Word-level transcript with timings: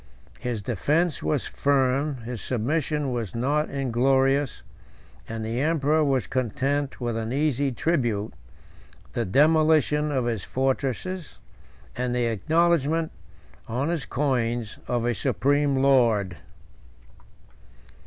His 0.39 0.63
defence 0.63 1.21
was 1.21 1.45
firm, 1.45 2.17
his 2.23 2.41
submission 2.41 3.11
was 3.11 3.35
not 3.35 3.69
inglorious, 3.69 4.63
and 5.29 5.45
the 5.45 5.61
emperor 5.61 6.03
was 6.03 6.25
content 6.25 6.99
with 6.99 7.15
an 7.15 7.31
easy 7.31 7.71
tribute, 7.71 8.33
the 9.13 9.25
demolition 9.25 10.11
of 10.11 10.25
his 10.25 10.43
fortresses, 10.43 11.37
and 11.95 12.15
the 12.15 12.25
acknowledgement, 12.25 13.11
on 13.67 13.89
his 13.89 14.07
coins, 14.07 14.79
of 14.87 15.05
a 15.05 15.13
supreme 15.13 15.75
lord. 15.75 16.37